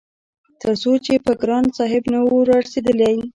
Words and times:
تر 0.61 0.73
څو 0.81 0.91
چې 1.05 1.13
به 1.23 1.33
ګران 1.41 1.65
صاحب 1.77 2.03
نه 2.13 2.19
وو 2.25 2.37
رارسيدلی- 2.49 3.21